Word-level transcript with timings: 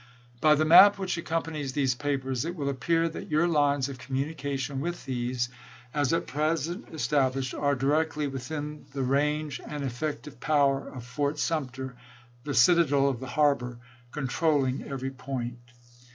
By 0.39 0.55
the 0.55 0.65
map 0.65 0.97
which 0.97 1.15
accompanies 1.15 1.73
these 1.73 1.93
papers 1.93 2.43
it 2.43 2.55
will 2.55 2.69
appear 2.69 3.07
that 3.07 3.29
your 3.29 3.47
lines 3.47 3.87
of 3.87 3.99
communication 3.99 4.79
with 4.81 5.05
these, 5.05 5.47
as 5.93 6.11
at 6.11 6.25
present 6.25 6.87
established, 6.91 7.53
are 7.53 7.75
directly 7.75 8.25
within 8.25 8.87
the 8.93 9.03
range 9.03 9.61
and 9.63 9.83
effective 9.83 10.39
power 10.39 10.89
of 10.89 11.05
Fort 11.05 11.37
Sumter— 11.37 11.95
the 12.45 12.55
citadel 12.55 13.09
of 13.09 13.19
the 13.19 13.27
har 13.27 13.53
bor— 13.53 13.77
controlling 14.11 14.81
every 14.85 15.11
point. 15.11 15.59